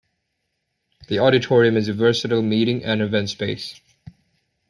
[1.09, 3.79] The auditorium is a versatile meeting and event space.